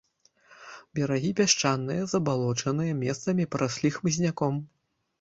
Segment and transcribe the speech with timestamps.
[0.99, 4.55] Берагі пясчаныя, забалочаныя, месцамі параслі хмызняком.